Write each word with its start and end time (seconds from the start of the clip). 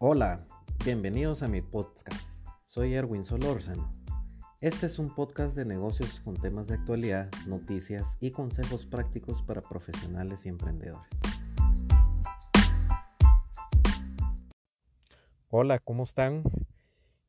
Hola, 0.00 0.46
bienvenidos 0.84 1.42
a 1.42 1.48
mi 1.48 1.60
podcast. 1.60 2.40
Soy 2.66 2.94
Erwin 2.94 3.24
Solórzano. 3.24 3.90
Este 4.60 4.86
es 4.86 5.00
un 5.00 5.12
podcast 5.12 5.56
de 5.56 5.64
negocios 5.64 6.20
con 6.20 6.36
temas 6.36 6.68
de 6.68 6.74
actualidad, 6.74 7.28
noticias 7.48 8.16
y 8.20 8.30
consejos 8.30 8.86
prácticos 8.86 9.42
para 9.42 9.60
profesionales 9.60 10.46
y 10.46 10.50
emprendedores. 10.50 11.10
Hola, 15.48 15.80
¿cómo 15.80 16.04
están? 16.04 16.44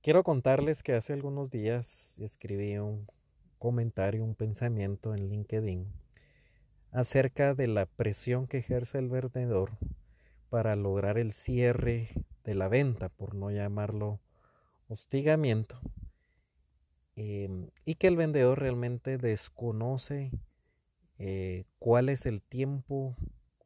Quiero 0.00 0.22
contarles 0.22 0.82
que 0.82 0.94
hace 0.94 1.12
algunos 1.12 1.50
días 1.50 2.18
escribí 2.18 2.78
un 2.78 3.06
comentario, 3.58 4.24
un 4.24 4.34
pensamiento 4.34 5.14
en 5.14 5.28
LinkedIn 5.28 5.92
acerca 6.92 7.52
de 7.52 7.66
la 7.66 7.84
presión 7.84 8.46
que 8.46 8.56
ejerce 8.56 8.96
el 9.00 9.10
vendedor 9.10 9.72
para 10.48 10.76
lograr 10.76 11.18
el 11.18 11.30
cierre 11.32 12.08
de 12.44 12.54
la 12.54 12.68
venta, 12.68 13.08
por 13.08 13.34
no 13.34 13.50
llamarlo 13.50 14.20
hostigamiento, 14.88 15.80
em, 17.16 17.70
y 17.84 17.94
que 17.96 18.06
el 18.06 18.16
vendedor 18.16 18.60
realmente 18.60 19.18
desconoce 19.18 20.30
eh, 21.18 21.64
cuál 21.78 22.08
es 22.08 22.26
el 22.26 22.42
tiempo 22.42 23.16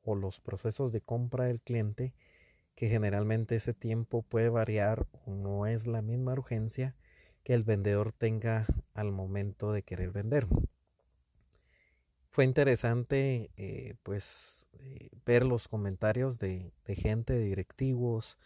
o 0.02 0.14
los 0.14 0.40
procesos 0.40 0.92
de 0.92 1.00
compra 1.00 1.44
del 1.44 1.60
cliente, 1.60 2.14
que 2.74 2.88
generalmente 2.88 3.56
ese 3.56 3.74
tiempo 3.74 4.22
puede 4.22 4.48
variar 4.48 5.06
o 5.26 5.32
no 5.32 5.66
es 5.66 5.86
la 5.86 6.02
misma 6.02 6.32
urgencia 6.32 6.94
que 7.42 7.54
el 7.54 7.64
vendedor 7.64 8.12
tenga 8.12 8.66
al 8.94 9.10
momento 9.10 9.72
de 9.72 9.82
querer 9.82 10.12
vender. 10.12 10.46
Fue 12.30 12.44
interesante 12.44 13.50
eh, 13.56 13.96
pues 14.02 14.66
eh, 14.74 15.08
ver 15.26 15.44
los 15.44 15.66
comentarios 15.66 16.38
de, 16.38 16.72
de 16.84 16.94
gente, 16.94 17.32
de 17.32 17.44
directivos, 17.44 18.38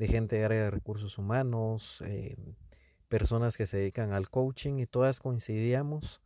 de 0.00 0.08
gente 0.08 0.36
de 0.36 0.44
área 0.46 0.64
de 0.64 0.70
recursos 0.70 1.18
humanos, 1.18 2.02
eh, 2.06 2.34
personas 3.08 3.58
que 3.58 3.66
se 3.66 3.76
dedican 3.76 4.14
al 4.14 4.30
coaching 4.30 4.78
y 4.78 4.86
todas 4.86 5.20
coincidíamos 5.20 6.22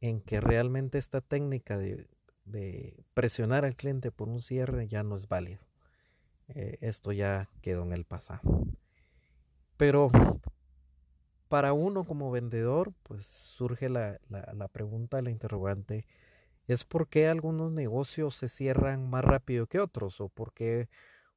en 0.00 0.20
que 0.20 0.40
realmente 0.40 0.98
esta 0.98 1.20
técnica 1.20 1.78
de, 1.78 2.08
presionar 3.14 3.64
al 3.64 3.76
cliente 3.76 4.10
por 4.10 4.28
un 4.28 4.40
cierre 4.40 4.88
ya 4.88 5.04
no 5.04 5.14
es 5.14 5.28
válido. 5.28 5.64
Eh, 6.48 6.78
esto 6.80 7.12
ya 7.12 7.48
quedó 7.60 7.84
en 7.84 7.92
el 7.92 8.04
pasado. 8.04 8.40
Pero 9.76 10.10
para 11.46 11.72
uno 11.72 12.02
como 12.02 12.32
vendedor, 12.32 12.92
pues 13.04 13.24
surge 13.24 13.88
la, 13.88 14.18
la, 14.28 14.52
la 14.52 14.66
pregunta, 14.66 15.22
la 15.22 15.30
interrogante, 15.30 16.06
es 16.66 16.84
por 16.84 17.06
qué 17.06 17.28
algunos 17.28 17.70
negocios 17.70 18.34
se 18.34 18.48
cierran 18.48 19.08
más 19.08 19.24
rápido 19.24 19.68
que 19.68 19.78
otros 19.78 20.20
o 20.20 20.28
por 20.28 20.52
qué 20.52 20.88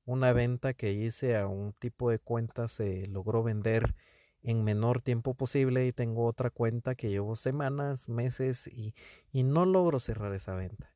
una 0.06 0.34
venta 0.34 0.73
que 0.73 0.94
hice 0.94 1.38
a 1.38 1.48
un 1.48 1.73
tipo 1.73 2.09
de 2.09 2.20
cuenta 2.20 2.67
se 2.67 3.08
logró 3.08 3.44
vender 3.44 3.95
en 4.44 4.64
menor 4.64 5.02
tiempo 5.02 5.34
posible 5.34 5.88
y 5.88 5.92
tengo 5.92 6.25
otra 6.25 6.52
cuenta 6.52 6.95
que 6.95 7.09
llevo 7.09 7.36
semanas, 7.36 8.09
meses 8.09 8.67
y, 8.67 8.94
no 9.33 9.66
logro 9.66 10.00
cerrar 10.00 10.33
esa 10.33 10.53
venta. 10.56 10.94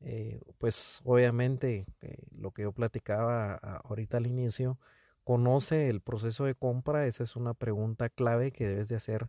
Eh, 0.00 0.40
pues 0.58 1.00
obviamente 1.04 1.84
eh, 2.00 2.16
lo 2.30 2.52
que 2.52 2.62
yo 2.62 2.72
platicaba 2.72 3.54
ahorita 3.56 4.16
al 4.18 4.26
inicio, 4.26 4.78
conoce 5.24 5.90
el 5.90 6.00
proceso 6.00 6.44
de 6.44 6.54
compra, 6.54 7.06
esa 7.06 7.24
es 7.24 7.36
una 7.36 7.54
pregunta 7.54 8.08
clave 8.08 8.52
que 8.52 8.66
debes 8.68 8.88
de 8.88 8.96
hacer 8.96 9.28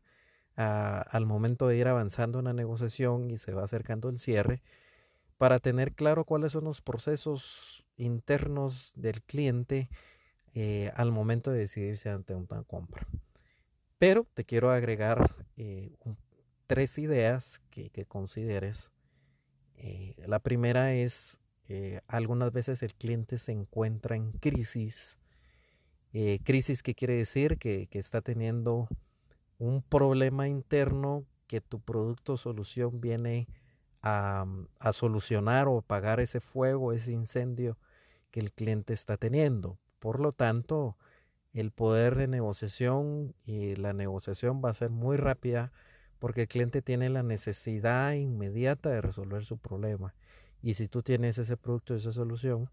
al 0.56 1.26
momento 1.26 1.68
de 1.68 1.78
ir 1.78 1.88
avanzando 1.88 2.40
en 2.40 2.46
la 2.46 2.54
negociación 2.54 3.32
y 3.32 3.38
se 3.38 3.54
va 3.54 3.64
acercando 3.64 4.10
el 4.10 4.20
cierre 4.20 4.62
para 5.38 5.60
tener 5.60 5.94
claro 5.94 6.24
cuáles 6.24 6.52
son 6.52 6.66
los 6.66 6.82
procesos 6.82 7.84
internos 8.02 8.94
del 8.96 9.22
cliente 9.22 9.90
eh, 10.54 10.92
al 10.96 11.12
momento 11.12 11.52
de 11.52 11.60
decidirse 11.60 12.10
ante 12.10 12.36
una 12.36 12.64
compra. 12.64 13.08
Pero 13.98 14.28
te 14.34 14.44
quiero 14.44 14.72
agregar 14.72 15.36
eh, 15.58 15.95
tres 16.67 16.98
ideas 16.98 17.61
que, 17.70 17.90
consideres. 18.06 18.92
Eh, 19.76 20.16
la 20.28 20.40
primera 20.40 20.94
es, 20.94 21.40
algunas 22.08 22.52
veces 22.52 22.84
el 22.84 22.94
cliente 22.95 23.38
se 23.38 23.54
encuentra 23.54 24.16
en 24.17 24.34
crisis. 24.34 25.17
crisis 26.44 26.84
que 26.84 26.95
quiere 26.95 27.16
decir 27.16 27.58
que, 27.58 27.88
que 27.88 28.00
está 28.00 28.22
teniendo 28.22 28.90
un 29.58 29.82
problema 29.82 30.50
interno 30.50 31.26
que 31.48 31.61
tu 31.61 31.80
producto 31.80 32.34
o 32.34 32.38
solución 32.38 33.00
viene 33.00 33.48
a, 34.02 34.45
solucionar 34.94 35.67
o 35.67 35.80
apagar 35.80 36.20
ese 36.20 36.40
fuego, 36.40 36.94
ese 36.94 37.11
incendio 37.11 37.78
que 38.31 38.39
el 38.39 38.52
cliente 38.52 38.93
está 38.93 39.17
teniendo. 39.17 39.77
Por 39.99 40.19
lo 40.19 40.31
tanto, 40.31 40.97
el 41.53 41.71
poder 41.71 42.15
de 42.15 42.27
negociación 42.27 43.36
y 43.45 43.75
la 43.75 43.93
negociación 43.93 44.61
va 44.64 44.69
a 44.69 44.73
ser 44.73 44.89
muy 44.89 45.17
rápida 45.17 45.71
porque 46.19 46.42
el 46.42 46.47
cliente 46.47 46.81
tiene 46.81 47.09
la 47.09 47.23
necesidad 47.23 48.14
inmediata 48.14 48.89
de 48.89 49.02
resolver 49.02 49.43
su 49.43 49.58
problema. 49.58 50.14
Y 50.61 50.75
si 50.75 50.87
tú 50.87 51.02
tienes 51.02 51.37
ese 51.37 51.58
producto, 51.58 51.95
esa 51.95 52.11
solución, 52.11 52.69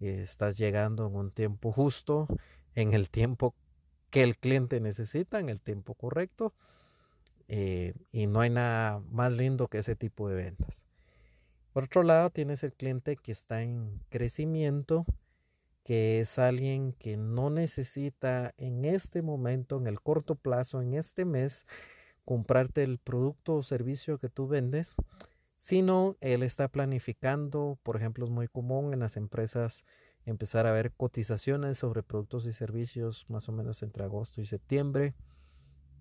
estás 0.00 0.56
llegando 0.56 1.06
en 1.06 1.14
un 1.14 1.30
tiempo 1.30 1.72
justo, 1.72 2.28
en 2.74 2.92
el 2.92 3.10
tiempo 3.10 3.54
que 4.10 4.22
el 4.22 4.36
cliente 4.36 4.80
necesita, 4.80 5.40
en 5.40 5.48
el 5.48 5.60
tiempo 5.60 5.94
correcto 5.94 6.54
eh, 7.48 7.94
y 8.10 8.26
no 8.26 8.40
hay 8.40 8.50
nada 8.50 9.00
más 9.10 9.32
lindo 9.32 9.68
que 9.68 9.78
ese 9.78 9.96
tipo 9.96 10.28
de 10.28 10.36
ventas. 10.36 10.84
Por 11.74 11.84
otro 11.84 12.04
lado, 12.04 12.30
tienes 12.30 12.62
el 12.62 12.72
cliente 12.72 13.16
que 13.16 13.32
está 13.32 13.62
en 13.62 14.00
crecimiento, 14.08 15.04
que 15.82 16.20
es 16.20 16.38
alguien 16.38 16.92
que 16.92 17.16
no 17.16 17.50
necesita 17.50 18.54
en 18.58 18.84
este 18.84 19.22
momento, 19.22 19.76
en 19.76 19.88
el 19.88 20.00
corto 20.00 20.36
plazo, 20.36 20.82
en 20.82 20.94
este 20.94 21.24
mes, 21.24 21.66
comprarte 22.24 22.84
el 22.84 22.98
producto 22.98 23.56
o 23.56 23.64
servicio 23.64 24.18
que 24.18 24.28
tú 24.28 24.46
vendes, 24.46 24.94
sino 25.56 26.16
él 26.20 26.44
está 26.44 26.68
planificando, 26.68 27.76
por 27.82 27.96
ejemplo, 27.96 28.24
es 28.24 28.30
muy 28.30 28.46
común 28.46 28.92
en 28.94 29.00
las 29.00 29.16
empresas 29.16 29.84
empezar 30.26 30.68
a 30.68 30.72
ver 30.72 30.92
cotizaciones 30.92 31.76
sobre 31.76 32.04
productos 32.04 32.46
y 32.46 32.52
servicios 32.52 33.26
más 33.28 33.48
o 33.48 33.52
menos 33.52 33.82
entre 33.82 34.04
agosto 34.04 34.40
y 34.40 34.46
septiembre 34.46 35.12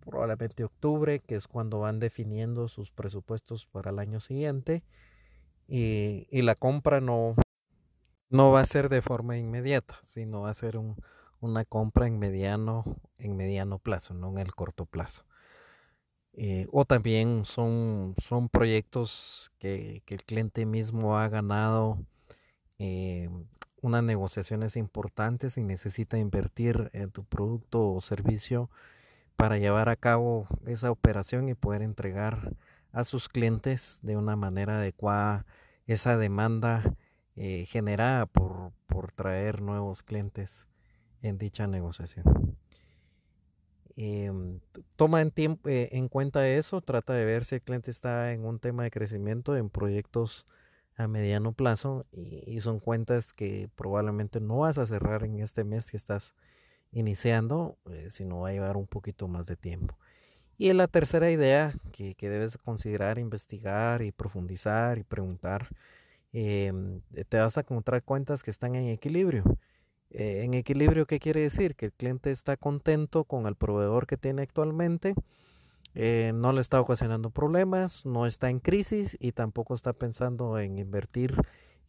probablemente 0.06 0.64
octubre, 0.64 1.20
que 1.20 1.36
es 1.36 1.48
cuando 1.48 1.80
van 1.80 2.00
definiendo 2.00 2.68
sus 2.68 2.92
presupuestos 2.92 3.66
para 3.66 3.90
el 3.90 4.00
año 4.00 4.20
siguiente. 4.20 4.84
Y, 5.68 6.42
la 6.42 6.56
compra 6.56 7.02
no, 7.02 7.36
no 8.30 8.52
va 8.52 8.62
a 8.62 8.66
ser 8.66 8.90
de 8.90 9.02
forma 9.02 9.38
inmediata, 9.38 10.00
sino 10.04 10.42
va 10.42 10.50
a 10.50 10.54
ser 10.54 10.80
una 11.40 11.66
compra 11.66 12.08
en 12.08 12.20
mediano, 12.20 12.84
en 13.18 13.36
mediano 13.36 13.80
plazo, 13.80 14.14
no 14.14 14.30
en 14.32 14.38
el 14.40 14.56
corto 14.56 14.86
plazo. 14.86 15.26
Eh, 16.36 16.68
o 16.72 16.84
también 16.86 17.46
son, 17.46 18.16
son 18.22 18.50
proyectos 18.50 19.52
que, 19.60 20.02
el 20.08 20.24
cliente 20.24 20.66
mismo 20.66 21.18
ha 21.18 21.30
ganado 21.30 22.00
eh, 22.80 23.30
unas 23.82 24.04
negociaciones 24.04 24.76
importantes 24.76 25.58
y 25.58 25.64
necesita 25.64 26.18
invertir 26.18 26.90
en 26.94 27.12
tu 27.12 27.24
producto 27.24 27.94
o 27.94 28.02
servicio 28.02 28.72
para 29.36 29.58
llevar 29.58 29.90
a 29.90 29.96
cabo 29.96 30.48
esa 30.66 30.90
operación 30.90 31.50
y 31.50 31.54
poder 31.54 31.84
entregar 31.84 32.54
a 32.94 33.04
sus 33.04 33.28
clientes 33.28 34.00
de 34.04 34.16
una 34.16 34.36
manera 34.38 34.78
adecuada 34.78 35.46
esa 35.88 36.18
demanda 36.18 36.96
eh, 37.36 37.66
generada 37.68 38.26
por, 38.26 38.72
por, 38.88 39.12
traer 39.12 39.62
nuevos 39.62 40.04
clientes 40.04 40.68
en 41.22 41.38
dicha 41.38 41.68
negociación. 41.68 42.24
Em, 43.96 44.60
toma 44.96 45.22
en, 45.22 45.32
tiempo, 45.32 45.68
eh, 45.70 45.90
en 45.92 46.08
cuenta 46.08 46.48
eso, 46.48 46.82
trata 46.82 47.14
de 47.14 47.26
ver 47.26 47.44
si 47.44 47.56
el 47.56 47.62
cliente 47.62 47.92
está 47.92 48.32
en 48.32 48.46
un 48.46 48.60
tema 48.60 48.84
de 48.84 48.92
crecimiento 48.92 49.58
en 49.58 49.70
proyectos 49.70 50.46
a 50.96 51.08
mediano 51.08 51.54
plazo 51.54 52.06
y, 52.12 52.44
y 52.48 52.62
son 52.62 52.80
cuentas 52.80 53.34
que 53.34 53.70
probablemente 53.76 54.40
no 54.40 54.60
vas 54.60 54.78
a 54.78 54.86
cerrar 54.86 55.24
en 55.24 55.40
este 55.40 55.64
mes 55.64 55.92
que 55.92 55.98
estás 55.98 56.34
iniciando, 56.94 57.78
eh, 57.90 58.08
sino 58.10 58.42
va 58.42 58.50
a 58.50 58.54
llevar 58.54 58.78
un 58.78 58.88
poquito 58.88 59.28
más 59.28 59.48
de 59.48 59.56
tiempo. 59.56 59.98
Y 60.64 60.72
la 60.72 60.88
tercera 60.88 61.30
idea 61.30 61.74
que, 61.92 62.16
debes 62.22 62.58
considerar, 62.58 63.20
investigar 63.20 64.02
y 64.02 64.14
profundizar 64.14 64.98
y 64.98 65.04
preguntar, 65.04 65.68
em, 66.32 67.02
te 67.28 67.38
vas 67.38 67.58
a 67.58 67.62
encontrar 67.62 68.02
cuentas 68.02 68.44
que 68.44 68.52
están 68.52 68.76
en 68.76 68.88
equilibrio. 68.88 69.44
Eh, 70.10 70.44
en 70.46 70.54
equilibrio, 70.54 71.06
¿qué 71.06 71.20
quiere 71.20 71.42
decir? 71.42 71.76
Que 71.76 71.88
el 71.88 71.92
cliente 71.92 72.32
está 72.32 72.56
contento 72.56 73.26
con 73.26 73.46
el 73.46 73.56
proveedor 73.56 74.08
que 74.08 74.16
tiene 74.16 74.42
actualmente, 74.44 75.16
eh, 75.96 76.32
no 76.34 76.54
le 76.54 76.62
está 76.62 76.80
ocasionando 76.80 77.30
problemas, 77.30 78.06
no 78.06 78.26
está 78.26 78.50
en 78.50 78.62
crisis 78.62 79.18
y 79.20 79.34
tampoco 79.34 79.76
está 79.76 79.92
pensando 79.92 80.58
en 80.60 80.80
invertir 80.80 81.36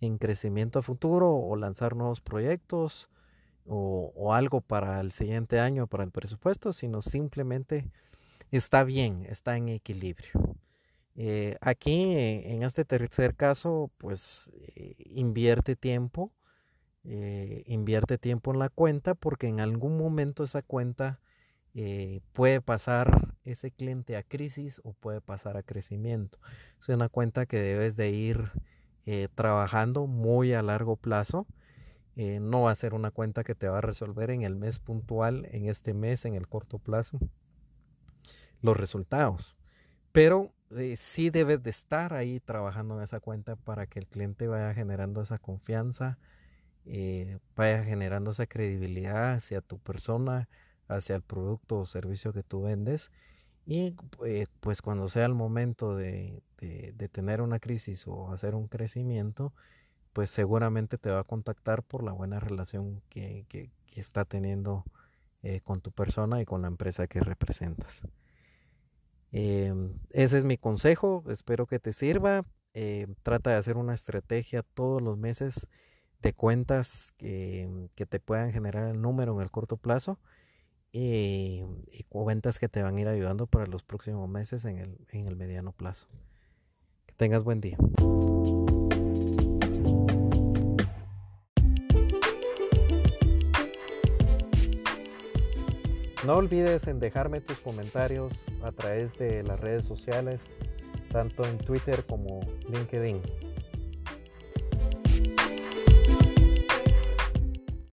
en 0.01 0.19
crecimiento 0.19 0.83
futuro 0.83 1.33
o 1.33 1.55
lanzar 1.55 1.95
nuevos 1.95 2.21
proyectos 2.21 3.09
o, 3.67 4.35
algo 4.35 4.63
para 4.63 5.01
el 5.01 5.13
siguiente 5.13 5.61
año, 5.61 5.87
para 5.87 6.03
el 6.03 6.11
presupuesto, 6.11 6.73
sino 6.73 7.03
simplemente 7.03 7.89
está 8.51 8.85
bien, 8.85 9.27
está 9.29 9.57
en 9.57 9.69
equilibrio. 9.69 10.33
Eh, 11.17 11.57
aquí, 11.61 12.15
en 12.17 12.63
este 12.63 12.85
tercer 12.85 13.35
caso, 13.37 13.91
pues 13.99 14.51
eh, 14.75 14.95
invierte 15.07 15.77
tiempo 15.77 16.33
eh, 17.07 17.65
invierte 17.67 18.17
tiempo 18.17 18.51
en 18.53 18.59
la 18.59 18.71
cuenta 18.71 19.15
porque 19.15 19.47
en 19.47 19.61
algún 19.61 19.99
momento 19.99 20.43
esa 20.43 20.63
cuenta 20.63 21.21
eh, 21.75 22.21
puede 22.33 22.63
pasar 22.63 23.35
ese 23.45 23.71
cliente 23.71 24.17
a 24.17 24.23
crisis 24.23 24.81
o 24.85 24.95
puede 24.95 25.21
pasar 25.21 25.59
a 25.59 25.63
crecimiento. 25.63 26.39
Es 26.81 26.89
una 26.89 27.11
cuenta 27.11 27.45
que 27.45 27.59
debes 27.61 27.97
de 27.97 28.11
ir 28.11 28.53
eh, 29.05 29.29
trabajando 29.35 30.07
muy 30.07 30.55
a 30.55 30.63
largo 30.63 30.97
plazo. 30.97 31.47
no 32.17 32.63
va 32.63 32.71
a 32.71 32.75
ser 32.75 32.95
una 32.95 33.11
cuenta 33.11 33.45
que 33.45 33.55
te 33.55 33.69
va 33.69 33.79
a 33.79 33.81
resolver 33.83 34.31
en 34.31 34.43
el 34.43 34.57
mes 34.57 34.79
puntual, 34.79 35.47
en 35.51 35.69
este 35.69 35.93
mes, 35.95 36.25
en 36.25 36.37
el 36.37 36.49
corto 36.49 36.79
plazo, 36.79 37.19
los 38.65 38.77
resultados. 38.79 39.57
Pero 40.11 40.53
sí 40.97 41.31
debes 41.31 41.63
de 41.63 41.71
estar 41.71 42.15
ahí 42.15 42.41
trabajando 42.41 42.97
en 42.97 43.05
esa 43.05 43.21
cuenta 43.21 43.57
para 43.57 43.87
que 43.87 43.99
el 43.99 44.07
cliente 44.07 44.49
vaya 44.49 44.73
generando 44.75 45.23
esa 45.23 45.39
confianza, 45.39 46.19
eh, 46.87 47.39
vaya 47.57 47.85
generando 47.85 48.31
esa 48.31 48.47
credibilidad 48.47 49.35
hacia 49.35 49.61
tu 49.61 49.79
persona, 49.79 50.49
hacia 50.89 51.17
el 51.17 51.23
producto 51.23 51.79
o 51.81 51.87
servicio 51.87 52.33
que 52.33 52.43
tú 52.43 52.63
vendes. 52.63 53.11
Y 53.67 53.95
eh, 54.25 54.47
pues 54.61 54.83
cuando 54.83 55.09
sea 55.09 55.27
el 55.27 55.35
momento 55.35 55.95
de, 55.97 56.43
tener 57.13 57.43
una 57.43 57.59
crisis 57.61 58.07
o 58.07 58.33
hacer 58.33 58.55
un 58.55 58.69
crecimiento, 58.69 59.53
pues 60.15 60.31
seguramente 60.31 60.97
te 60.97 61.11
va 61.11 61.21
a 61.21 61.25
contactar 61.25 61.83
por 61.83 62.03
la 62.03 62.13
buena 62.13 62.41
relación 62.41 63.03
que, 63.11 63.71
está 63.95 64.25
teniendo 64.25 64.85
eh, 65.43 65.61
con 65.63 65.81
tu 65.81 65.93
persona 65.93 66.41
y 66.41 66.45
con 66.47 66.63
la 66.63 66.69
empresa 66.69 67.07
que 67.07 67.21
representas. 67.21 68.03
Ese 69.35 70.39
es 70.39 70.45
mi 70.45 70.59
consejo, 70.59 71.25
espero 71.29 71.67
que 71.67 71.79
te 71.79 71.93
sirva. 71.93 72.45
trata 73.23 73.51
de 73.51 73.57
hacer 73.57 73.77
una 73.77 73.95
estrategia 73.95 74.63
todos 74.63 75.03
los 75.03 75.19
meses 75.19 75.67
de 76.25 76.33
cuentas 76.33 77.13
que, 77.19 77.91
te 77.95 78.21
puedan 78.21 78.53
generar 78.53 78.89
el 78.89 79.01
número 79.01 79.35
en 79.35 79.43
el 79.43 79.51
corto 79.51 79.77
plazo 79.77 80.19
y, 80.91 81.63
cuentas 82.09 82.59
que 82.59 82.69
te 82.69 82.83
van 82.83 82.97
a 82.97 83.01
ir 83.01 83.09
ayudando 83.09 83.47
para 83.47 83.67
los 83.67 83.83
próximos 83.83 84.29
meses 84.29 84.65
en 84.65 84.79
el, 84.79 84.99
en 85.11 85.27
el 85.27 85.37
mediano 85.37 85.73
plazo. 85.73 86.07
Que 87.07 87.15
tengas 87.15 87.45
buen 87.45 87.61
día. 87.61 87.77
No 96.27 96.37
olvides 96.37 96.87
en 96.87 97.01
dejarme 97.01 97.43
tus 97.43 97.59
comentarios 97.59 98.33
a 98.63 98.73
través 98.73 99.19
de 99.19 99.43
las 99.43 99.61
redes 99.61 99.85
sociales, 99.85 100.41
tanto 101.13 101.45
en 101.45 101.59
Twitter 101.59 102.03
como 102.07 102.41
LinkedIn. 102.71 103.21